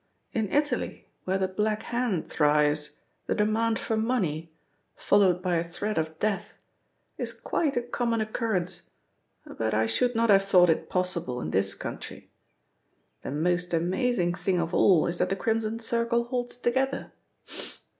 "In 0.33 0.51
Italy, 0.51 1.11
where 1.25 1.37
the 1.37 1.47
Black 1.47 1.83
Hand 1.83 2.25
thrives, 2.25 3.01
the 3.27 3.35
demand 3.35 3.77
for 3.77 3.95
money, 3.95 4.51
followed 4.95 5.43
by 5.43 5.57
a 5.57 5.63
threat 5.63 5.99
of 5.99 6.17
death, 6.17 6.57
is 7.19 7.31
quite 7.31 7.77
a 7.77 7.83
common 7.83 8.19
occurrence, 8.19 8.89
but 9.45 9.75
I 9.75 9.85
should 9.85 10.15
not 10.15 10.31
have 10.31 10.43
thought 10.43 10.71
it 10.71 10.89
possible 10.89 11.39
in 11.39 11.51
this 11.51 11.75
country. 11.75 12.31
The 13.21 13.29
most 13.29 13.75
amazing 13.75 14.33
thing 14.33 14.59
of 14.59 14.73
all 14.73 15.05
is 15.05 15.19
that 15.19 15.29
the 15.29 15.35
Crimson 15.35 15.77
Circle 15.77 16.23
holds 16.23 16.57
together. 16.57 17.11